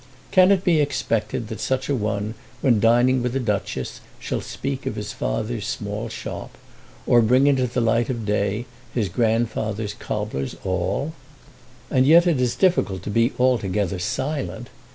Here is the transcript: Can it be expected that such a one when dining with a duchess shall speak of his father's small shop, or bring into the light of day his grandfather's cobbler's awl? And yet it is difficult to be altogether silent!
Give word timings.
Can 0.31 0.49
it 0.51 0.63
be 0.63 0.79
expected 0.81 1.47
that 1.49 1.59
such 1.59 1.87
a 1.87 1.93
one 1.93 2.33
when 2.61 2.79
dining 2.79 3.21
with 3.21 3.35
a 3.35 3.39
duchess 3.39 4.01
shall 4.19 4.41
speak 4.41 4.87
of 4.87 4.95
his 4.95 5.13
father's 5.13 5.67
small 5.67 6.09
shop, 6.09 6.57
or 7.05 7.21
bring 7.21 7.45
into 7.45 7.67
the 7.67 7.81
light 7.81 8.09
of 8.09 8.25
day 8.25 8.65
his 8.95 9.09
grandfather's 9.09 9.93
cobbler's 9.93 10.55
awl? 10.65 11.13
And 11.91 12.07
yet 12.07 12.25
it 12.25 12.41
is 12.41 12.55
difficult 12.55 13.03
to 13.03 13.11
be 13.11 13.31
altogether 13.37 13.99
silent! 13.99 14.69